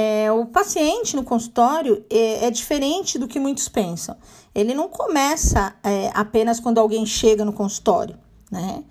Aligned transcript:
É, 0.00 0.30
o 0.30 0.46
paciente 0.46 1.16
no 1.16 1.24
consultório 1.24 2.04
é, 2.08 2.46
é, 2.46 2.50
diferente 2.52 3.18
do 3.18 3.26
que 3.26 3.40
muitos 3.40 3.68
pensam. 3.68 4.16
Ele 4.54 4.72
não 4.72 4.88
começa 4.88 5.74
é, 5.82 6.12
apenas 6.14 6.60
quando 6.60 6.78
alguém 6.78 7.04
chega 7.04 7.44
no 7.44 7.52
consultório, 7.52 8.16
né? 8.48 8.84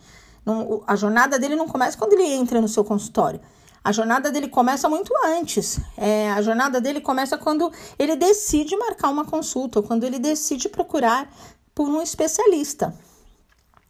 Não, 0.46 0.84
a 0.86 0.98
jornada 0.98 1.40
dele 1.40 1.56
não 1.56 1.66
começa 1.66 1.98
quando 1.98 2.12
ele 2.12 2.26
entra 2.26 2.60
no 2.60 2.68
seu 2.68 2.84
consultório. 2.84 3.40
A 3.82 3.94
jornada 3.94 4.30
dele 4.30 4.50
começa 4.50 4.90
muito 4.90 5.14
antes. 5.26 5.80
É, 5.96 6.30
a 6.32 6.42
jornada 6.42 6.82
dele 6.82 7.00
começa 7.00 7.38
quando 7.38 7.72
ele 7.98 8.18
decide 8.18 8.76
marcar 8.76 9.10
uma 9.10 9.24
consulta, 9.24 9.82
quando 9.82 10.04
ele 10.04 10.20
decide 10.20 10.68
procurar 10.68 11.34
por 11.74 11.88
um 11.88 12.02
especialista, 12.02 12.94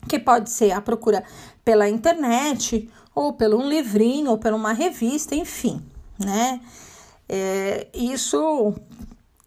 que 0.07 0.19
pode 0.19 0.51
ser 0.51 0.69
a 0.69 0.81
procura 0.81 1.23
pela 1.65 1.89
internet, 1.89 2.87
ou 3.15 3.33
pelo 3.33 3.57
um 3.57 3.67
livrinho, 3.67 4.29
ou 4.29 4.37
por 4.37 4.53
uma 4.53 4.71
revista, 4.71 5.33
enfim, 5.33 5.81
né? 6.19 6.61
É, 7.29 7.87
isso 7.93 8.73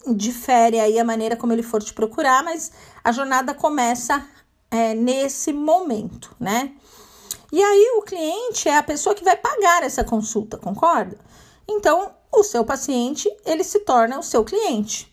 difere 0.07 0.81
aí 0.81 0.99
a 0.99 1.05
maneira 1.05 1.37
como 1.37 1.53
ele 1.53 1.63
for 1.63 1.83
te 1.83 1.93
procurar, 1.93 2.43
mas 2.43 2.73
a 3.03 3.13
jornada 3.13 3.55
começa 3.55 4.27
é, 4.71 4.95
nesse 4.95 5.53
momento, 5.53 6.35
né? 6.39 6.73
E 7.53 7.63
aí 7.63 7.99
o 7.99 8.03
cliente 8.03 8.69
é 8.69 8.77
a 8.77 8.83
pessoa 8.83 9.15
que 9.15 9.25
vai 9.25 9.37
pagar 9.37 9.83
essa 9.83 10.05
consulta, 10.05 10.57
concorda? 10.57 11.19
Então, 11.69 12.13
o 12.33 12.43
seu 12.43 12.65
paciente, 12.65 13.29
ele 13.45 13.65
se 13.65 13.81
torna 13.81 14.19
o 14.19 14.23
seu 14.23 14.45
cliente. 14.45 15.11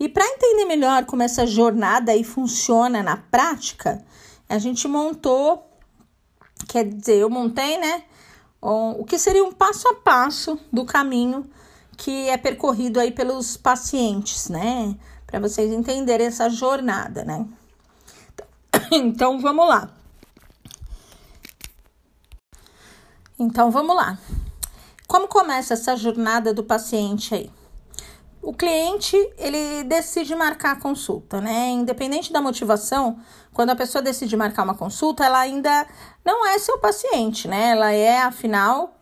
E 0.00 0.08
para 0.08 0.26
entender 0.26 0.64
melhor 0.64 1.04
como 1.04 1.22
essa 1.22 1.46
jornada 1.46 2.12
aí 2.12 2.24
funciona 2.24 3.02
na 3.02 3.16
prática, 3.16 4.04
a 4.48 4.58
gente 4.58 4.88
montou, 4.88 5.70
quer 6.66 6.84
dizer, 6.84 7.18
eu 7.18 7.30
montei, 7.30 7.78
né, 7.78 8.04
o 8.60 9.04
que 9.04 9.18
seria 9.18 9.44
um 9.44 9.52
passo 9.52 9.86
a 9.88 9.94
passo 9.94 10.58
do 10.72 10.84
caminho 10.86 11.48
que 11.96 12.28
é 12.28 12.36
percorrido 12.36 13.00
aí 13.00 13.10
pelos 13.10 13.56
pacientes, 13.56 14.48
né? 14.48 14.96
Para 15.26 15.40
vocês 15.40 15.72
entenderem 15.72 16.26
essa 16.26 16.48
jornada, 16.48 17.24
né? 17.24 17.46
Então 18.92 19.40
vamos 19.40 19.68
lá. 19.68 19.90
Então 23.38 23.70
vamos 23.70 23.96
lá. 23.96 24.18
Como 25.08 25.28
começa 25.28 25.74
essa 25.74 25.96
jornada 25.96 26.54
do 26.54 26.62
paciente 26.62 27.34
aí? 27.34 27.50
O 28.40 28.52
cliente, 28.52 29.16
ele 29.38 29.84
decide 29.84 30.34
marcar 30.34 30.72
a 30.72 30.80
consulta, 30.80 31.40
né? 31.40 31.70
Independente 31.70 32.32
da 32.32 32.42
motivação, 32.42 33.18
quando 33.54 33.70
a 33.70 33.76
pessoa 33.76 34.02
decide 34.02 34.36
marcar 34.36 34.64
uma 34.64 34.74
consulta, 34.74 35.24
ela 35.24 35.38
ainda 35.38 35.86
não 36.24 36.46
é 36.46 36.58
seu 36.58 36.78
paciente, 36.78 37.48
né? 37.48 37.70
Ela 37.70 37.92
é, 37.92 38.20
afinal, 38.20 38.93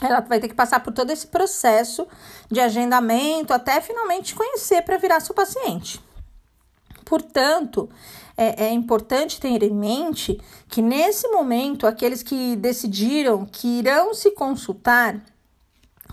ela 0.00 0.20
vai 0.20 0.40
ter 0.40 0.48
que 0.48 0.54
passar 0.54 0.80
por 0.80 0.92
todo 0.92 1.10
esse 1.10 1.26
processo 1.26 2.06
de 2.50 2.60
agendamento 2.60 3.52
até 3.52 3.80
finalmente 3.80 4.34
conhecer 4.34 4.82
para 4.82 4.96
virar 4.96 5.20
seu 5.20 5.34
paciente. 5.34 6.00
Portanto, 7.04 7.90
é, 8.36 8.66
é, 8.66 8.72
importante 8.72 9.38
ter 9.38 9.62
em 9.62 9.74
mente 9.74 10.40
que 10.68 10.80
nesse 10.80 11.28
momento 11.28 11.86
aqueles 11.86 12.22
que 12.22 12.56
decidiram 12.56 13.44
que 13.44 13.80
irão 13.80 14.14
se 14.14 14.30
consultar 14.30 15.20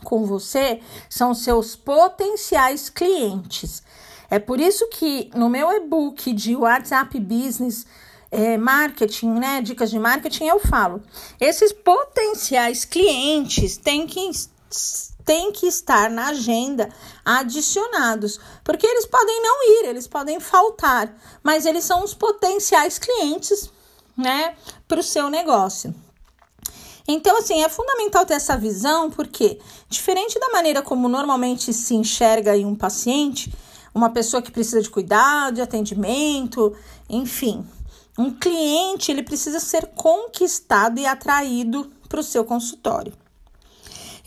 com 0.03 0.25
você 0.25 0.81
são 1.09 1.33
seus 1.33 1.75
potenciais 1.75 2.89
clientes. 2.89 3.81
É 4.29 4.37
por 4.37 4.59
isso 4.59 4.87
que 4.89 5.31
no 5.33 5.49
meu 5.49 5.71
e-book 5.71 6.33
de 6.33 6.55
WhatsApp 6.55 7.19
Business 7.19 7.85
é, 8.31 8.57
marketing, 8.57 9.31
né? 9.33 9.61
Dicas 9.61 9.89
de 9.89 9.99
marketing, 9.99 10.45
eu 10.45 10.59
falo. 10.59 11.01
Esses 11.39 11.73
potenciais 11.73 12.85
clientes 12.85 13.77
têm 13.77 14.05
que, 14.05 14.29
têm 15.25 15.51
que 15.51 15.67
estar 15.67 16.09
na 16.09 16.27
agenda 16.27 16.89
adicionados, 17.25 18.39
porque 18.63 18.85
eles 18.85 19.05
podem 19.05 19.41
não 19.41 19.63
ir, 19.63 19.89
eles 19.89 20.07
podem 20.07 20.39
faltar, 20.39 21.13
mas 21.43 21.65
eles 21.65 21.83
são 21.83 22.03
os 22.03 22.13
potenciais 22.13 22.99
clientes, 22.99 23.71
né, 24.17 24.55
para 24.87 24.99
o 24.99 25.03
seu 25.03 25.29
negócio. 25.29 25.95
Então, 27.07 27.39
assim, 27.39 27.63
é 27.63 27.69
fundamental 27.69 28.23
ter 28.23 28.35
essa 28.35 28.55
visão, 28.55 29.09
porque, 29.09 29.59
diferente 29.89 30.39
da 30.39 30.49
maneira 30.49 30.81
como 30.81 31.09
normalmente 31.09 31.73
se 31.73 31.95
enxerga 31.95 32.55
em 32.55 32.65
um 32.65 32.75
paciente, 32.75 33.51
uma 33.95 34.11
pessoa 34.11 34.43
que 34.43 34.51
precisa 34.51 34.79
de 34.79 34.91
cuidado, 34.91 35.55
de 35.55 35.61
atendimento, 35.61 36.75
enfim, 37.09 37.65
um 38.19 38.31
cliente 38.31 39.11
ele 39.11 39.23
precisa 39.23 39.61
ser 39.61 39.87
conquistado 39.95 40.99
e 40.99 41.05
atraído 41.05 41.89
para 42.09 42.19
o 42.19 42.23
seu 42.23 42.43
consultório. 42.43 43.13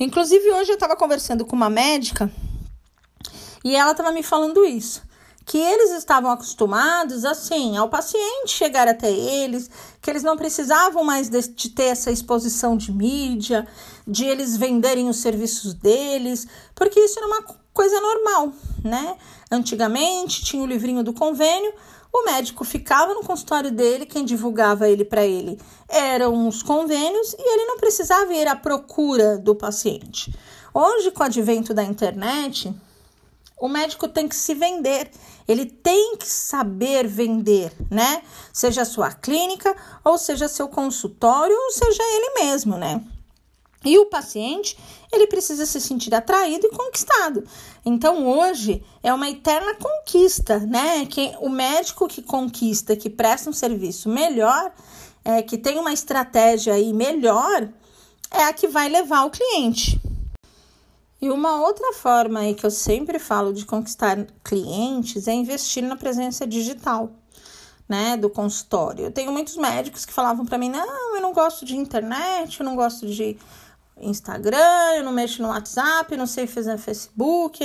Inclusive, 0.01 0.51
hoje 0.51 0.71
eu 0.71 0.77
estava 0.77 0.97
conversando 0.97 1.45
com 1.45 1.55
uma 1.55 1.69
médica 1.69 2.33
e 3.63 3.77
ela 3.77 3.91
estava 3.91 4.11
me 4.11 4.23
falando 4.23 4.65
isso. 4.65 5.03
Que 5.45 5.59
eles 5.59 5.91
estavam 5.91 6.31
acostumados, 6.31 7.27
assim, 7.27 7.77
ao 7.77 7.91
paciente 7.91 8.49
chegar 8.49 8.89
até 8.89 9.11
eles, 9.11 9.69
que 10.01 10.09
eles 10.09 10.23
não 10.23 10.39
precisavam 10.39 11.05
mais 11.05 11.29
de, 11.29 11.69
ter 11.69 11.85
essa 11.85 12.11
exposição 12.11 12.79
de 12.79 12.91
mídia, 12.91 13.69
de 14.09 14.25
eles 14.25 14.57
venderem 14.57 15.09
os 15.11 15.19
serviços 15.19 15.75
deles, 15.75 16.47
porque 16.75 16.99
isso 16.99 17.19
era 17.19 17.27
uma 17.27 17.43
coisa 17.75 18.01
normal, 18.01 18.53
né? 18.83 19.17
Antigamente 19.51 20.43
tinha 20.43 20.63
o 20.63 20.67
livrinho 20.67 21.03
do 21.03 21.13
convênio, 21.13 21.75
o 22.13 22.25
médico 22.27 22.65
ficava 22.65 23.15
no 23.15 23.23
consultório 23.23 23.71
dele, 23.71 24.05
quem 24.05 24.25
divulgava 24.25 24.89
ele 24.89 25.05
para 25.05 25.25
ele 25.25 25.59
eram 25.89 26.47
os 26.47 26.63
convênios 26.63 27.35
e 27.39 27.55
ele 27.55 27.67
não 27.67 27.79
precisava 27.79 28.33
ir 28.35 28.47
à 28.47 28.55
procura 28.55 29.39
do 29.39 29.55
paciente. 29.55 30.35
Hoje, 30.75 31.11
com 31.11 31.23
o 31.23 31.27
advento 31.27 31.73
da 31.73 31.83
internet, 31.83 32.75
o 33.59 33.69
médico 33.69 34.09
tem 34.09 34.29
que 34.29 34.37
se 34.37 34.55
vender, 34.55 35.11
ele 35.49 35.65
tem 35.65 36.17
que 36.17 36.27
saber 36.27 37.07
vender, 37.07 37.73
né? 37.91 38.23
Seja 38.53 38.83
a 38.83 38.87
sua 38.87 39.13
clínica, 39.13 39.75
ou 40.05 40.19
seja 40.19 40.49
seu 40.49 40.69
consultório, 40.69 41.57
ou 41.57 41.71
seja 41.71 42.03
ele 42.03 42.45
mesmo, 42.45 42.77
né? 42.77 43.03
E 43.85 43.99
o 43.99 44.07
paciente, 44.07 44.77
ele 45.13 45.27
precisa 45.27 45.67
se 45.67 45.81
sentir 45.81 46.15
atraído 46.15 46.67
e 46.67 46.71
conquistado. 46.71 47.45
Então, 47.85 48.27
hoje 48.27 48.83
é 49.03 49.13
uma 49.13 49.29
eterna 49.29 49.75
conquista, 49.75 50.59
né? 50.61 51.05
Que 51.07 51.35
o 51.41 51.49
médico 51.49 52.07
que 52.07 52.23
conquista, 52.23 52.95
que 52.95 53.11
presta 53.11 53.51
um 53.51 53.53
serviço 53.53 54.09
melhor, 54.09 54.73
é, 55.25 55.43
que 55.43 55.59
tem 55.59 55.79
uma 55.79 55.93
estratégia 55.93 56.75
aí 56.75 56.93
melhor, 56.93 57.69
é 58.31 58.45
a 58.45 58.53
que 58.53 58.69
vai 58.69 58.89
levar 58.89 59.25
o 59.25 59.31
cliente. 59.31 60.01
E 61.21 61.31
uma 61.31 61.61
outra 61.61 61.93
forma 61.93 62.41
aí 62.41 62.53
que 62.53 62.67
eu 62.67 62.71
sempre 62.71 63.19
falo 63.21 63.53
de 63.53 63.65
conquistar 63.65 64.27
clientes 64.43 65.29
é 65.29 65.33
investir 65.33 65.85
na 65.85 65.95
presença 65.95 66.45
digital, 66.45 67.13
né, 67.89 68.17
do 68.17 68.29
consultório. 68.29 69.05
Eu 69.05 69.13
tenho 69.13 69.31
muitos 69.31 69.57
médicos 69.57 70.05
que 70.05 70.13
falavam 70.13 70.45
para 70.45 70.59
mim: 70.59 70.69
"Não, 70.69 71.15
eu 71.15 71.23
não 71.23 71.33
gosto 71.33 71.65
de 71.65 71.77
internet, 71.77 72.59
eu 72.59 72.67
não 72.67 72.75
gosto 72.75 73.07
de 73.07 73.39
Instagram, 74.03 74.97
eu 74.97 75.05
não 75.05 75.13
mexo 75.13 75.43
no 75.43 75.49
WhatsApp, 75.49 76.17
não 76.17 76.27
sei 76.27 76.47
fazer 76.47 76.77
Facebook. 76.79 77.65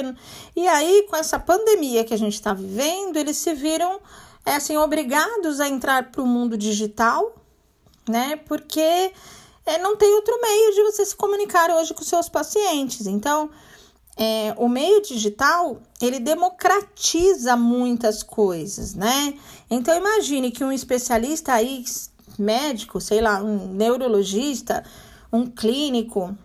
E 0.56 0.68
aí, 0.68 1.06
com 1.10 1.16
essa 1.16 1.40
pandemia 1.40 2.04
que 2.04 2.14
a 2.14 2.18
gente 2.18 2.34
está 2.34 2.54
vivendo, 2.54 3.18
eles 3.18 3.38
se 3.38 3.54
viram 3.54 4.00
é, 4.46 4.56
assim, 4.56 4.78
obrigados 4.78 5.60
a 5.60 5.68
entrar 5.68 6.12
para 6.12 6.22
o 6.22 6.28
mundo 6.28 6.58
digital, 6.58 7.36
né? 8.08 8.38
Porque 8.46 9.12
é, 9.66 9.78
não 9.80 9.98
tem 9.98 10.14
outro 10.14 10.40
meio 10.42 10.74
de 10.74 10.84
você 10.84 11.06
se 11.06 11.16
comunicar 11.16 11.70
hoje 11.70 11.94
com 11.94 12.04
seus 12.04 12.30
pacientes. 12.30 13.08
Então, 13.08 13.50
é, 14.18 14.54
o 14.58 14.68
meio 14.68 15.02
digital 15.02 15.80
ele 16.02 16.20
democratiza 16.20 17.56
muitas 17.56 18.24
coisas, 18.24 18.96
né? 18.96 19.36
Então 19.70 19.96
imagine 19.96 20.50
que 20.50 20.64
um 20.64 20.72
especialista 20.72 21.54
aí, 21.54 21.86
médico, 22.38 23.00
sei 23.00 23.22
lá, 23.22 23.44
um 23.44 23.68
neurologista, 23.74 24.84
um 25.32 25.46
clínico, 25.46 26.36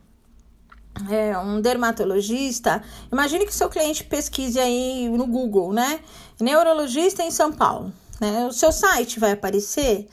é, 1.11 1.37
um 1.39 1.61
dermatologista. 1.61 2.83
Imagine 3.11 3.47
que 3.47 3.55
seu 3.55 3.69
cliente 3.69 4.05
pesquise 4.05 4.59
aí 4.59 5.09
no 5.09 5.27
Google, 5.27 5.73
né? 5.73 6.01
Neurologista 6.41 7.23
em 7.23 7.31
São 7.31 7.53
Paulo. 7.53 7.93
Né? 8.21 8.47
O 8.47 8.53
seu 8.53 8.71
site 8.73 9.19
vai 9.19 9.33
aparecer? 9.33 10.09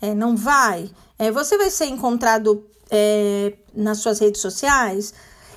É, 0.00 0.14
não 0.14 0.36
vai? 0.36 0.90
É, 1.18 1.30
você 1.30 1.56
vai 1.56 1.70
ser 1.70 1.86
encontrado 1.86 2.66
é, 2.90 3.54
nas 3.74 3.98
suas 3.98 4.18
redes 4.18 4.40
sociais? 4.40 5.14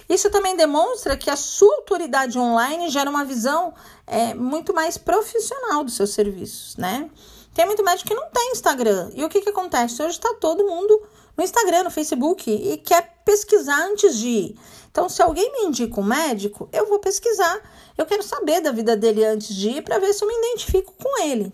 Isso 0.07 0.29
também 0.29 0.55
demonstra 0.55 1.17
que 1.17 1.31
a 1.31 1.35
sua 1.35 1.77
autoridade 1.77 2.37
online 2.37 2.89
gera 2.89 3.09
uma 3.09 3.25
visão 3.25 3.73
é, 4.05 4.35
muito 4.35 4.71
mais 4.71 4.97
profissional 4.97 5.83
dos 5.83 5.95
seus 5.95 6.11
serviços, 6.11 6.77
né? 6.77 7.09
Tem 7.55 7.65
muito 7.65 7.83
médico 7.83 8.09
que 8.09 8.13
não 8.13 8.29
tem 8.29 8.51
Instagram. 8.51 9.09
E 9.15 9.23
o 9.23 9.29
que, 9.29 9.41
que 9.41 9.49
acontece? 9.49 10.03
Hoje 10.03 10.11
está 10.11 10.35
todo 10.35 10.65
mundo 10.65 11.01
no 11.37 11.43
Instagram, 11.43 11.83
no 11.83 11.91
Facebook 11.91 12.49
e 12.49 12.77
quer 12.77 13.21
pesquisar 13.25 13.87
antes 13.87 14.17
de 14.17 14.27
ir. 14.27 14.59
Então, 14.91 15.09
se 15.09 15.21
alguém 15.21 15.51
me 15.51 15.67
indica 15.67 15.99
um 15.99 16.03
médico, 16.03 16.69
eu 16.71 16.87
vou 16.87 16.99
pesquisar. 16.99 17.59
Eu 17.97 18.05
quero 18.05 18.23
saber 18.23 18.61
da 18.61 18.71
vida 18.71 18.95
dele 18.95 19.25
antes 19.25 19.53
de 19.53 19.69
ir 19.69 19.81
para 19.81 19.99
ver 19.99 20.13
se 20.13 20.23
eu 20.23 20.27
me 20.27 20.33
identifico 20.33 20.93
com 20.93 21.21
ele. 21.21 21.51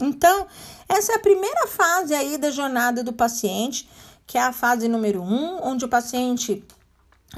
Então, 0.00 0.46
essa 0.88 1.12
é 1.12 1.14
a 1.14 1.20
primeira 1.20 1.66
fase 1.66 2.14
aí 2.14 2.36
da 2.36 2.50
jornada 2.50 3.04
do 3.04 3.12
paciente, 3.12 3.88
que 4.26 4.36
é 4.36 4.42
a 4.42 4.52
fase 4.52 4.88
número 4.88 5.22
um, 5.22 5.62
onde 5.62 5.84
o 5.84 5.88
paciente 5.88 6.64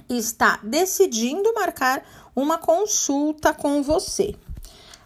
está 0.09 0.59
decidindo 0.63 1.53
marcar 1.55 2.03
uma 2.35 2.59
consulta 2.59 3.53
com 3.53 3.83
você. 3.83 4.35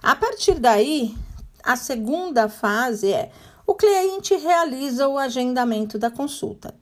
A 0.03 0.15
partir 0.15 0.55
daí, 0.55 1.17
a 1.63 1.77
segunda 1.77 2.49
fase 2.49 3.13
é 3.13 3.31
o 3.69 3.75
cliente 3.75 4.35
realiza 4.35 5.07
o 5.09 5.19
agendamento 5.19 5.99
da 5.99 6.11
consulta. 6.11 6.75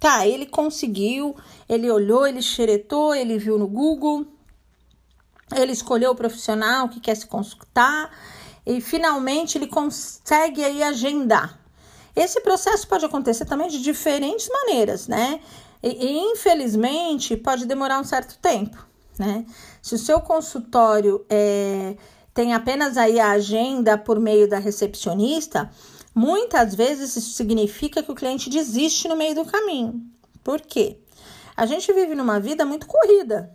Tá, 0.00 0.26
ele 0.26 0.46
conseguiu, 0.46 1.36
ele 1.68 1.90
olhou, 1.90 2.26
ele 2.26 2.40
xeretou, 2.40 3.14
ele 3.14 3.36
viu 3.36 3.58
no 3.58 3.68
Google, 3.68 4.26
ele 5.54 5.72
escolheu 5.72 6.12
o 6.12 6.14
profissional 6.14 6.88
que 6.88 7.00
quer 7.00 7.16
se 7.16 7.26
consultar 7.26 8.10
e 8.64 8.80
finalmente 8.80 9.58
ele 9.58 9.66
consegue 9.66 10.64
aí 10.64 10.82
agendar. 10.82 11.60
Esse 12.16 12.40
processo 12.40 12.88
pode 12.88 13.04
acontecer 13.04 13.44
também 13.44 13.68
de 13.68 13.82
diferentes 13.82 14.48
maneiras, 14.48 15.06
né? 15.06 15.38
E, 15.82 15.88
e 15.88 16.18
infelizmente 16.32 17.36
pode 17.36 17.66
demorar 17.66 18.00
um 18.00 18.04
certo 18.04 18.38
tempo, 18.38 18.78
né? 19.18 19.44
Se 19.82 19.94
o 19.94 19.98
seu 19.98 20.18
consultório 20.18 21.26
é, 21.28 21.94
tem 22.32 22.54
apenas 22.54 22.96
aí 22.96 23.20
a 23.20 23.32
agenda 23.32 23.98
por 23.98 24.18
meio 24.18 24.48
da 24.48 24.58
recepcionista, 24.58 25.70
muitas 26.14 26.74
vezes 26.74 27.16
isso 27.16 27.30
significa 27.30 28.02
que 28.02 28.10
o 28.10 28.14
cliente 28.14 28.50
desiste 28.50 29.08
no 29.08 29.16
meio 29.16 29.34
do 29.34 29.44
caminho. 29.44 30.02
Por 30.42 30.60
quê? 30.60 30.98
A 31.56 31.66
gente 31.66 31.92
vive 31.92 32.14
numa 32.14 32.40
vida 32.40 32.64
muito 32.64 32.86
corrida, 32.86 33.54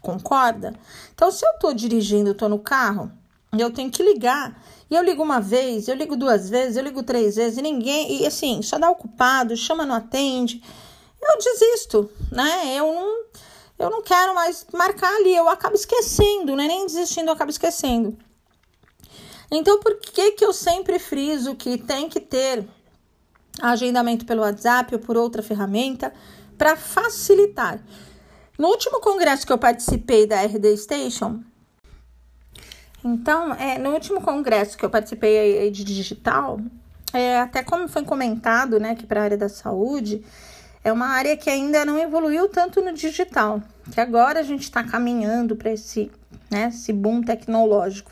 concorda? 0.00 0.74
Então, 1.14 1.30
se 1.30 1.44
eu 1.44 1.52
tô 1.58 1.72
dirigindo, 1.72 2.34
tô 2.34 2.48
no 2.48 2.58
carro, 2.58 3.10
eu 3.58 3.70
tenho 3.70 3.90
que 3.90 4.02
ligar. 4.02 4.62
E 4.90 4.94
eu 4.94 5.02
ligo 5.02 5.22
uma 5.22 5.40
vez, 5.40 5.88
eu 5.88 5.94
ligo 5.94 6.16
duas 6.16 6.50
vezes, 6.50 6.76
eu 6.76 6.82
ligo 6.82 7.02
três 7.02 7.36
vezes, 7.36 7.58
e 7.58 7.62
ninguém, 7.62 8.22
e 8.22 8.26
assim, 8.26 8.60
só 8.62 8.78
dá 8.78 8.90
ocupado, 8.90 9.56
chama, 9.56 9.86
não 9.86 9.94
atende. 9.94 10.62
Eu 11.22 11.38
desisto, 11.38 12.10
né? 12.32 12.76
Eu 12.76 12.92
não 12.92 13.24
eu 13.78 13.88
não 13.88 14.02
quero 14.02 14.34
mais 14.34 14.66
marcar 14.74 15.10
ali, 15.16 15.34
eu 15.34 15.48
acabo 15.48 15.74
esquecendo, 15.74 16.54
né? 16.54 16.68
Nem 16.68 16.84
desistindo, 16.84 17.28
eu 17.28 17.32
acabo 17.32 17.50
esquecendo. 17.50 18.16
Então, 19.50 19.80
por 19.80 19.98
que, 19.98 20.32
que 20.32 20.44
eu 20.44 20.52
sempre 20.52 20.98
friso 20.98 21.54
que 21.54 21.76
tem 21.76 22.08
que 22.08 22.20
ter 22.20 22.66
agendamento 23.60 24.24
pelo 24.24 24.42
WhatsApp 24.42 24.94
ou 24.94 25.00
por 25.00 25.16
outra 25.16 25.42
ferramenta 25.42 26.12
para 26.56 26.76
facilitar? 26.76 27.82
No 28.58 28.68
último 28.68 29.00
congresso 29.00 29.46
que 29.46 29.52
eu 29.52 29.58
participei 29.58 30.26
da 30.26 30.42
RD 30.42 30.76
Station, 30.76 31.40
então, 33.04 33.54
é, 33.54 33.78
no 33.78 33.92
último 33.92 34.20
congresso 34.20 34.76
que 34.76 34.84
eu 34.84 34.90
participei 34.90 35.70
de 35.70 35.82
digital, 35.82 36.60
é, 37.12 37.38
até 37.38 37.62
como 37.62 37.88
foi 37.88 38.04
comentado, 38.04 38.78
né, 38.78 38.94
que 38.94 39.06
para 39.06 39.20
a 39.20 39.24
área 39.24 39.38
da 39.38 39.48
saúde, 39.48 40.22
é 40.84 40.92
uma 40.92 41.06
área 41.06 41.36
que 41.36 41.48
ainda 41.48 41.84
não 41.84 41.98
evoluiu 41.98 42.48
tanto 42.48 42.82
no 42.82 42.92
digital, 42.92 43.62
que 43.92 44.00
agora 44.00 44.40
a 44.40 44.42
gente 44.42 44.62
está 44.62 44.84
caminhando 44.84 45.56
para 45.56 45.72
esse, 45.72 46.10
né, 46.50 46.68
esse 46.68 46.92
boom 46.92 47.22
tecnológico. 47.22 48.10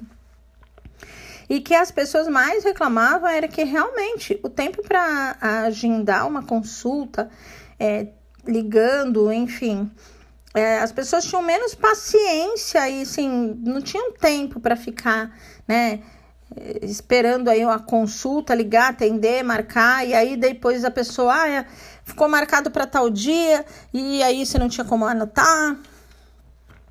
E 1.48 1.60
que 1.60 1.74
as 1.74 1.90
pessoas 1.90 2.28
mais 2.28 2.62
reclamavam 2.62 3.28
era 3.28 3.48
que 3.48 3.64
realmente 3.64 4.38
o 4.42 4.48
tempo 4.50 4.82
para 4.82 5.36
agendar 5.40 6.26
uma 6.26 6.42
consulta, 6.42 7.30
é, 7.80 8.08
ligando, 8.46 9.32
enfim, 9.32 9.90
é, 10.54 10.78
as 10.78 10.92
pessoas 10.92 11.24
tinham 11.24 11.42
menos 11.42 11.74
paciência 11.74 12.88
e 12.88 13.02
assim, 13.02 13.56
não 13.64 13.80
tinham 13.80 14.12
tempo 14.12 14.58
para 14.60 14.76
ficar, 14.76 15.36
né? 15.66 16.00
Esperando 16.82 17.48
aí 17.48 17.64
uma 17.64 17.78
consulta, 17.78 18.54
ligar, 18.54 18.90
atender, 18.90 19.42
marcar, 19.42 20.06
e 20.06 20.14
aí 20.14 20.36
depois 20.36 20.84
a 20.84 20.90
pessoa, 20.90 21.42
ah, 21.42 21.48
é, 21.48 21.66
ficou 22.04 22.28
marcado 22.28 22.70
para 22.70 22.86
tal 22.86 23.10
dia 23.10 23.64
e 23.92 24.22
aí 24.22 24.44
você 24.44 24.58
não 24.58 24.68
tinha 24.68 24.84
como 24.84 25.04
anotar. 25.04 25.78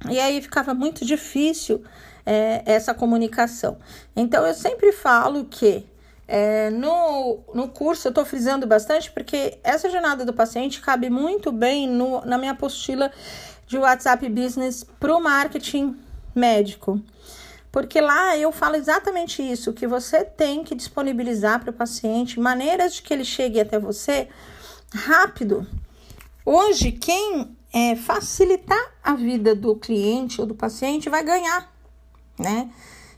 E 0.09 0.19
aí 0.19 0.41
ficava 0.41 0.73
muito 0.73 1.03
difícil 1.03 1.83
é, 2.27 2.61
essa 2.65 2.93
comunicação. 2.93 3.77
Então 4.13 4.45
eu 4.45 4.53
sempre 4.53 4.91
falo 4.91 5.45
que 5.45 5.87
é, 6.27 6.69
no, 6.69 7.39
no 7.53 7.69
curso 7.69 8.07
eu 8.07 8.09
estou 8.09 8.25
frisando 8.25 8.67
bastante 8.67 9.09
porque 9.09 9.57
essa 9.63 9.89
jornada 9.89 10.25
do 10.25 10.33
paciente 10.33 10.81
cabe 10.81 11.09
muito 11.09 11.53
bem 11.53 11.87
no, 11.87 12.19
na 12.25 12.37
minha 12.37 12.51
apostila 12.51 13.09
de 13.65 13.77
WhatsApp 13.77 14.27
Business 14.27 14.83
para 14.99 15.15
o 15.15 15.21
marketing 15.21 15.95
médico. 16.35 17.01
Porque 17.71 18.01
lá 18.01 18.35
eu 18.35 18.51
falo 18.51 18.75
exatamente 18.75 19.41
isso, 19.41 19.71
que 19.71 19.87
você 19.87 20.25
tem 20.25 20.65
que 20.65 20.75
disponibilizar 20.75 21.61
para 21.61 21.69
o 21.69 21.73
paciente 21.73 22.39
maneiras 22.39 22.95
de 22.95 23.03
que 23.03 23.13
ele 23.13 23.23
chegue 23.23 23.59
até 23.59 23.79
você 23.79 24.27
rápido. 24.93 25.65
Hoje, 26.45 26.91
quem 26.91 27.55
é, 27.73 27.95
facilitar 27.95 28.91
a 29.03 29.13
vida 29.13 29.53
do 29.53 29.75
cliente 29.75 30.41
ou 30.41 30.47
do 30.47 30.55
paciente 30.55 31.09
vai 31.09 31.23
ganhar, 31.23 31.71
né? 32.37 32.69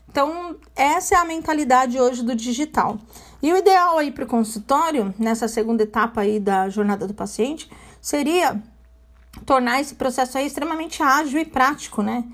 Então, 0.08 0.56
essa 0.74 1.14
é 1.14 1.18
a 1.18 1.24
mentalidade 1.24 2.00
hoje 2.00 2.22
do 2.22 2.34
digital. 2.34 2.98
E 3.42 3.52
o 3.52 3.56
ideal 3.56 3.98
aí 3.98 4.10
para 4.10 4.24
o 4.24 4.26
consultório, 4.26 5.14
nessa 5.18 5.46
segunda 5.46 5.82
etapa 5.84 6.22
aí 6.22 6.40
da 6.40 6.68
jornada 6.68 7.06
do 7.06 7.14
paciente, 7.14 7.70
seria 8.00 8.60
tornar 9.46 9.80
esse 9.80 9.94
processo 9.94 10.36
aí 10.36 10.46
extremamente 10.46 11.02
ágil 11.02 11.40
e 11.40 11.44
prático, 11.44 12.02
né? 12.02 12.24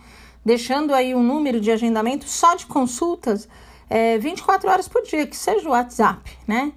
Deixando 0.44 0.94
aí 0.94 1.14
um 1.14 1.22
número 1.22 1.60
de 1.60 1.70
agendamento 1.70 2.28
só 2.28 2.54
de 2.54 2.66
consultas 2.66 3.48
é, 3.90 4.16
24 4.18 4.70
horas 4.70 4.88
por 4.88 5.02
dia, 5.02 5.26
que 5.26 5.36
seja 5.36 5.68
o 5.68 5.72
WhatsApp, 5.72 6.38
né? 6.46 6.72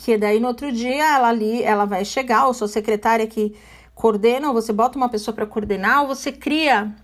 que 0.00 0.16
daí 0.16 0.40
no 0.40 0.48
outro 0.48 0.72
dia 0.72 1.16
ela 1.16 1.28
ali, 1.28 1.62
ela 1.62 1.84
vai 1.84 2.04
chegar, 2.04 2.46
ou 2.46 2.54
sua 2.54 2.68
secretária 2.68 3.26
que 3.26 3.54
coordena, 3.94 4.48
ou 4.48 4.54
você 4.54 4.72
bota 4.72 4.98
uma 4.98 5.08
pessoa 5.08 5.34
para 5.34 5.46
coordenar, 5.46 6.02
ou 6.02 6.08
você 6.08 6.32
cria 6.32 6.94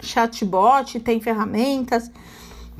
chatbot, 0.00 1.00
tem 1.00 1.20
ferramentas, 1.20 2.10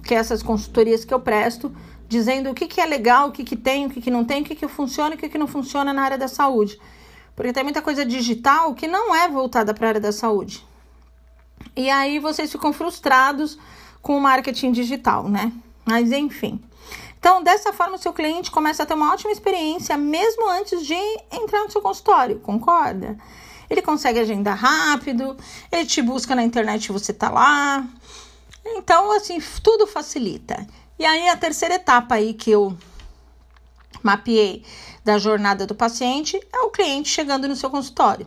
que 0.04 0.14
é 0.14 0.18
essas 0.18 0.42
consultorias 0.42 1.04
que 1.04 1.12
eu 1.12 1.20
presto, 1.20 1.74
dizendo 2.08 2.50
o 2.50 2.54
que, 2.54 2.66
que 2.66 2.80
é 2.80 2.86
legal, 2.86 3.28
o 3.28 3.32
que, 3.32 3.44
que 3.44 3.56
tem, 3.56 3.86
o 3.86 3.90
que, 3.90 4.00
que 4.00 4.10
não 4.10 4.24
tem, 4.24 4.42
o 4.42 4.44
que, 4.44 4.54
que 4.54 4.68
funciona 4.68 5.14
e 5.14 5.18
o 5.18 5.18
que, 5.18 5.28
que 5.28 5.38
não 5.38 5.46
funciona 5.46 5.92
na 5.92 6.02
área 6.02 6.18
da 6.18 6.28
saúde. 6.28 6.80
Porque 7.36 7.52
tem 7.52 7.62
muita 7.62 7.82
coisa 7.82 8.04
digital 8.04 8.74
que 8.74 8.86
não 8.86 9.14
é 9.14 9.28
voltada 9.28 9.74
para 9.74 9.86
a 9.86 9.88
área 9.90 10.00
da 10.00 10.12
saúde. 10.12 10.66
E 11.76 11.88
aí 11.90 12.18
vocês 12.18 12.50
ficam 12.50 12.72
frustrados 12.72 13.58
com 14.02 14.16
o 14.16 14.20
marketing 14.20 14.72
digital, 14.72 15.28
né? 15.28 15.52
Mas 15.84 16.10
enfim. 16.10 16.60
Então, 17.18 17.42
dessa 17.42 17.72
forma, 17.72 17.96
o 17.96 17.98
seu 17.98 18.12
cliente 18.12 18.50
começa 18.50 18.82
a 18.82 18.86
ter 18.86 18.94
uma 18.94 19.12
ótima 19.12 19.32
experiência 19.32 19.96
mesmo 19.96 20.48
antes 20.48 20.86
de 20.86 20.94
entrar 21.32 21.64
no 21.64 21.70
seu 21.70 21.82
consultório, 21.82 22.38
concorda? 22.40 23.18
Ele 23.68 23.82
consegue 23.82 24.18
agendar 24.18 24.56
rápido, 24.56 25.36
ele 25.70 25.86
te 25.86 26.00
busca 26.00 26.34
na 26.34 26.42
internet 26.42 26.86
e 26.86 26.92
você 26.92 27.12
tá 27.12 27.30
lá. 27.30 27.86
Então, 28.64 29.10
assim, 29.12 29.38
tudo 29.62 29.86
facilita. 29.86 30.66
E 30.98 31.04
aí, 31.04 31.28
a 31.28 31.36
terceira 31.36 31.74
etapa 31.74 32.16
aí 32.16 32.34
que 32.34 32.50
eu 32.50 32.76
mapeei 34.02 34.64
da 35.04 35.18
jornada 35.18 35.66
do 35.66 35.74
paciente 35.74 36.40
é 36.52 36.60
o 36.60 36.70
cliente 36.70 37.08
chegando 37.08 37.48
no 37.48 37.56
seu 37.56 37.70
consultório. 37.70 38.26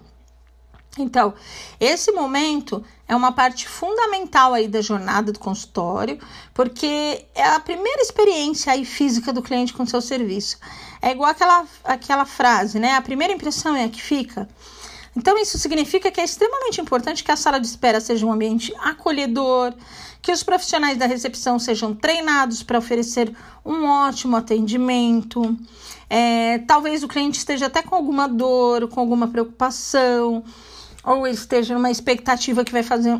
Então, 0.98 1.34
esse 1.80 2.12
momento 2.12 2.84
é 3.08 3.16
uma 3.16 3.32
parte 3.32 3.68
fundamental 3.68 4.54
aí 4.54 4.68
da 4.68 4.82
jornada 4.82 5.32
do 5.32 5.40
consultório, 5.40 6.20
porque 6.54 7.26
é 7.34 7.44
a 7.44 7.60
primeira 7.62 8.02
experiência 8.02 8.74
aí 8.74 8.84
física 8.84 9.32
do 9.32 9.42
cliente 9.42 9.74
com 9.74 9.84
o 9.84 9.88
seu 9.88 10.02
serviço. 10.02 10.58
É 11.02 11.12
igual 11.12 11.30
aquela, 11.30 11.66
aquela 11.84 12.26
frase, 12.26 12.78
né? 12.78 12.96
A 12.96 13.02
primeira 13.02 13.34
impressão 13.34 13.76
é 13.76 13.86
a 13.86 13.90
que 13.90 14.02
fica. 14.02 14.50
Então, 15.16 15.38
isso 15.38 15.58
significa 15.58 16.10
que 16.10 16.22
é 16.22 16.24
extremamente 16.24 16.80
importante 16.80 17.24
que 17.24 17.32
a 17.32 17.36
sala 17.36 17.60
de 17.60 17.68
espera 17.68 18.00
seja 18.00 18.26
um 18.26 18.32
ambiente 18.32 18.74
acolhedor, 18.80 19.74
que 20.22 20.32
os 20.32 20.44
profissionais 20.44 20.98
da 20.98 21.06
recepção 21.06 21.60
sejam 21.60 21.94
treinados 21.94 22.64
para 22.64 22.78
oferecer 22.78 23.36
um 23.66 23.86
ótimo 23.86 24.38
atendimento. 24.38 25.58
É, 26.10 26.60
talvez 26.60 27.04
o 27.04 27.08
cliente 27.08 27.38
esteja 27.38 27.66
até 27.66 27.82
com 27.82 27.96
alguma 27.96 28.28
dor, 28.28 28.88
com 28.88 29.00
alguma 29.00 29.28
preocupação 29.28 30.44
ou 31.04 31.28
esteja 31.28 31.74
numa 31.74 31.92
expectativa 31.92 32.64
que 32.64 32.72
vai 32.72 32.84
fazer 32.84 33.20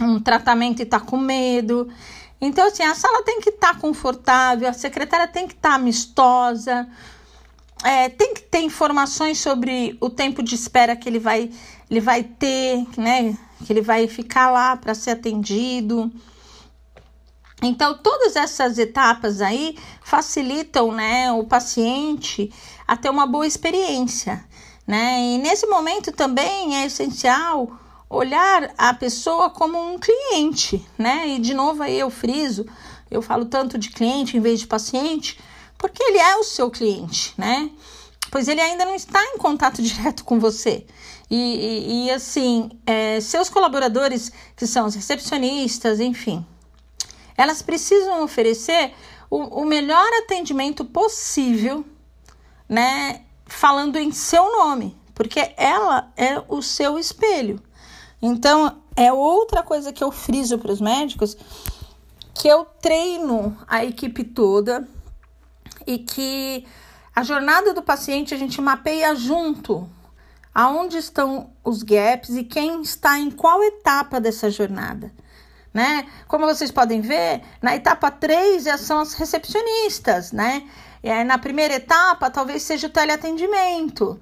um 0.00 0.20
tratamento 0.20 0.80
e 0.80 0.82
está 0.82 1.00
com 1.00 1.16
medo. 1.16 1.88
Então, 2.40 2.66
assim, 2.66 2.82
a 2.82 2.94
sala 2.94 3.22
tem 3.22 3.40
que 3.40 3.50
estar 3.50 3.74
tá 3.74 3.80
confortável, 3.80 4.68
a 4.68 4.72
secretária 4.72 5.28
tem 5.28 5.46
que 5.46 5.54
estar 5.54 5.70
tá 5.70 5.74
amistosa, 5.74 6.88
é, 7.84 8.08
tem 8.08 8.34
que 8.34 8.42
ter 8.42 8.60
informações 8.60 9.38
sobre 9.38 9.96
o 10.00 10.08
tempo 10.08 10.42
de 10.42 10.54
espera 10.54 10.96
que 10.96 11.08
ele 11.08 11.18
vai, 11.18 11.50
ele 11.90 12.00
vai 12.00 12.22
ter, 12.22 12.86
né? 12.96 13.36
Que 13.64 13.72
ele 13.72 13.82
vai 13.82 14.06
ficar 14.08 14.50
lá 14.50 14.76
para 14.76 14.94
ser 14.94 15.10
atendido. 15.12 16.10
Então, 17.62 17.96
todas 17.98 18.34
essas 18.34 18.78
etapas 18.78 19.40
aí 19.40 19.76
facilitam 20.02 20.90
né, 20.90 21.30
o 21.30 21.44
paciente 21.44 22.52
a 22.88 22.96
ter 22.96 23.08
uma 23.08 23.24
boa 23.24 23.46
experiência 23.46 24.44
né? 24.86 25.20
E 25.20 25.38
nesse 25.38 25.66
momento 25.66 26.12
também 26.12 26.76
é 26.76 26.86
essencial 26.86 27.78
olhar 28.08 28.74
a 28.76 28.92
pessoa 28.92 29.48
como 29.48 29.78
um 29.78 29.98
cliente, 29.98 30.84
né? 30.98 31.28
E 31.28 31.38
de 31.38 31.54
novo 31.54 31.82
aí 31.82 31.98
eu 31.98 32.10
friso, 32.10 32.66
eu 33.10 33.22
falo 33.22 33.46
tanto 33.46 33.78
de 33.78 33.90
cliente 33.90 34.36
em 34.36 34.40
vez 34.40 34.60
de 34.60 34.66
paciente, 34.66 35.38
porque 35.82 36.00
ele 36.00 36.18
é 36.18 36.36
o 36.36 36.44
seu 36.44 36.70
cliente, 36.70 37.34
né? 37.36 37.68
Pois 38.30 38.46
ele 38.46 38.60
ainda 38.60 38.86
não 38.86 38.94
está 38.94 39.22
em 39.34 39.36
contato 39.36 39.82
direto 39.82 40.24
com 40.24 40.38
você. 40.38 40.86
E, 41.28 41.36
e, 41.36 42.06
e 42.06 42.10
assim, 42.10 42.70
é, 42.86 43.20
seus 43.20 43.50
colaboradores, 43.50 44.30
que 44.56 44.66
são 44.66 44.86
os 44.86 44.94
recepcionistas, 44.94 45.98
enfim, 45.98 46.46
elas 47.36 47.60
precisam 47.62 48.22
oferecer 48.22 48.94
o, 49.28 49.62
o 49.62 49.64
melhor 49.64 50.06
atendimento 50.22 50.84
possível, 50.84 51.84
né? 52.68 53.22
Falando 53.44 53.96
em 53.96 54.12
seu 54.12 54.50
nome, 54.52 54.96
porque 55.14 55.52
ela 55.56 56.12
é 56.16 56.42
o 56.48 56.62
seu 56.62 56.96
espelho. 56.96 57.60
Então, 58.20 58.80
é 58.94 59.12
outra 59.12 59.64
coisa 59.64 59.92
que 59.92 60.04
eu 60.04 60.12
friso 60.12 60.58
para 60.58 60.70
os 60.70 60.80
médicos, 60.80 61.36
que 62.34 62.46
eu 62.46 62.64
treino 62.80 63.58
a 63.66 63.84
equipe 63.84 64.22
toda 64.22 64.86
e 65.86 65.98
que 65.98 66.66
a 67.14 67.22
jornada 67.22 67.74
do 67.74 67.82
paciente 67.82 68.34
a 68.34 68.38
gente 68.38 68.60
mapeia 68.60 69.14
junto 69.14 69.88
aonde 70.54 70.98
estão 70.98 71.50
os 71.64 71.82
gaps 71.82 72.30
e 72.30 72.44
quem 72.44 72.82
está 72.82 73.18
em 73.18 73.30
qual 73.30 73.62
etapa 73.62 74.20
dessa 74.20 74.50
jornada. 74.50 75.12
Né? 75.72 76.06
Como 76.28 76.44
vocês 76.44 76.70
podem 76.70 77.00
ver, 77.00 77.42
na 77.62 77.74
etapa 77.74 78.10
3 78.10 78.64
são 78.78 79.00
as 79.00 79.14
recepcionistas, 79.14 80.30
né? 80.30 80.68
E 81.02 81.24
na 81.24 81.38
primeira 81.38 81.74
etapa, 81.74 82.30
talvez 82.30 82.62
seja 82.62 82.86
o 82.86 82.90
teleatendimento, 82.90 84.20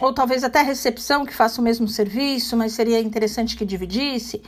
ou 0.00 0.12
talvez 0.12 0.42
até 0.42 0.62
recepção 0.62 1.24
que 1.24 1.32
faça 1.32 1.60
o 1.60 1.64
mesmo 1.64 1.86
serviço, 1.86 2.56
mas 2.56 2.72
seria 2.72 3.00
interessante 3.00 3.56
que 3.56 3.64
dividisse. 3.64 4.42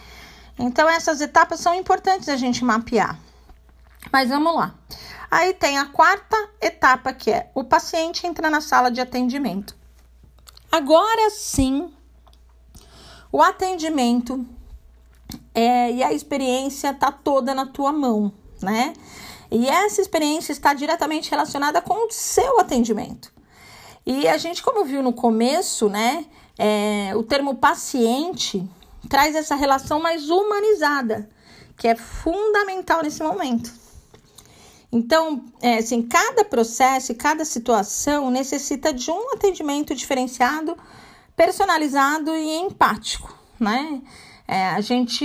Então, 0.59 0.89
essas 0.89 1.21
etapas 1.21 1.61
são 1.61 1.75
importantes 1.75 2.29
a 2.29 2.37
gente 2.37 2.65
mapear. 2.65 3.19
Mas 4.13 4.29
vamos 4.29 4.55
lá. 4.55 4.75
Aí 5.33 5.55
tem 5.55 5.79
a 5.79 5.87
quarta 5.87 6.37
etapa, 6.61 7.11
que 7.11 7.31
é 7.31 7.51
o 7.55 7.65
paciente 7.65 8.27
entra 8.27 8.51
na 8.51 8.61
sala 8.61 8.91
de 8.91 9.01
atendimento. 9.01 9.75
Agora 10.71 11.31
sim, 11.31 11.91
o 13.33 13.41
atendimento 13.41 14.45
é, 15.55 15.91
e 15.91 16.03
a 16.03 16.13
experiência 16.13 16.93
tá 16.93 17.11
toda 17.11 17.55
na 17.55 17.65
tua 17.65 17.93
mão, 17.93 18.31
né? 18.61 18.93
E 19.51 19.67
essa 19.71 20.03
experiência 20.03 20.53
está 20.53 20.75
diretamente 20.75 21.31
relacionada 21.31 21.81
com 21.81 22.09
o 22.09 22.13
seu 22.13 22.61
atendimento. 22.61 23.33
E 24.05 24.29
a 24.29 24.37
gente, 24.37 24.63
como 24.63 24.85
viu 24.85 25.03
no 25.03 25.15
começo, 25.15 25.89
né? 25.89 26.27
É, 26.59 27.13
o 27.17 27.23
termo 27.23 27.55
paciente 27.55 28.69
traz 29.09 29.35
essa 29.35 29.55
relação 29.55 29.99
mais 29.99 30.29
humanizada, 30.29 31.27
que 31.79 31.89
é 31.89 31.97
fundamental 31.97 33.03
nesse 33.03 33.23
momento. 33.23 33.81
Então, 34.93 35.43
é, 35.63 35.79
assim, 35.79 36.03
cada 36.03 36.45
processo 36.45 37.13
e 37.13 37.15
cada 37.15 37.47
situação 37.47 38.31
necessita 38.31 38.93
de 38.93 39.11
um 39.11 39.33
atendimento 39.33 39.95
diferenciado, 39.95 40.77
personalizado 41.35 42.37
e 42.37 42.59
empático, 42.59 43.35
né? 43.59 44.03
É, 44.47 44.67
a 44.67 44.81
gente 44.83 45.25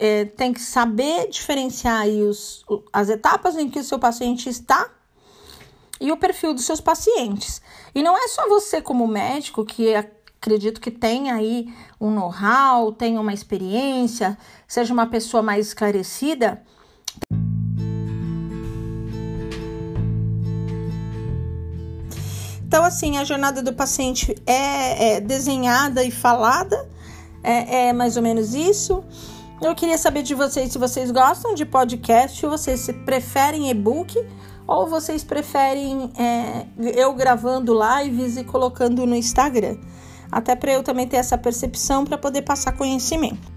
é, 0.00 0.24
tem 0.24 0.52
que 0.52 0.60
saber 0.60 1.28
diferenciar 1.28 2.08
os, 2.08 2.64
as 2.92 3.08
etapas 3.08 3.56
em 3.56 3.70
que 3.70 3.78
o 3.78 3.84
seu 3.84 4.00
paciente 4.00 4.48
está 4.48 4.90
e 6.00 6.10
o 6.10 6.16
perfil 6.16 6.52
dos 6.52 6.64
seus 6.64 6.80
pacientes. 6.80 7.62
E 7.94 8.02
não 8.02 8.16
é 8.16 8.26
só 8.26 8.48
você 8.48 8.82
como 8.82 9.06
médico 9.06 9.64
que 9.64 9.94
acredito 9.94 10.80
que 10.80 10.90
tenha 10.90 11.36
aí 11.36 11.72
um 12.00 12.10
know-how, 12.10 12.90
tenha 12.92 13.20
uma 13.20 13.32
experiência, 13.32 14.36
seja 14.66 14.92
uma 14.92 15.06
pessoa 15.06 15.42
mais 15.42 15.68
esclarecida. 15.68 16.62
Então, 22.74 22.84
assim, 22.84 23.18
a 23.18 23.22
jornada 23.22 23.62
do 23.62 23.72
paciente 23.72 24.34
é, 24.44 25.14
é 25.14 25.20
desenhada 25.20 26.02
e 26.02 26.10
falada, 26.10 26.76
é, 27.40 27.86
é, 27.86 27.92
mais 27.92 28.16
ou 28.16 28.22
menos 28.24 28.52
isso. 28.52 29.04
Eu 29.62 29.76
queria 29.76 29.96
saber 29.96 30.24
de 30.24 30.34
vocês 30.34 30.72
se 30.72 30.76
vocês 30.76 31.12
gostam 31.12 31.54
de 31.54 31.64
podcast, 31.64 32.44
vocês 32.44 32.90
preferem 33.06 33.70
e-book, 33.70 34.20
ou 34.66 34.88
vocês 34.88 35.22
preferem 35.22 36.12
é, 36.18 36.66
eu 36.98 37.14
gravando 37.14 37.72
lives 37.80 38.36
e 38.36 38.42
colocando 38.42 39.06
no 39.06 39.14
Instagram. 39.14 39.76
Até 40.32 40.56
para 40.56 40.72
eu 40.72 40.82
também 40.82 41.06
ter 41.06 41.18
essa 41.18 41.38
percepção 41.38 42.04
para 42.04 42.18
poder 42.18 42.42
passar 42.42 42.72
conhecimento. 42.72 43.53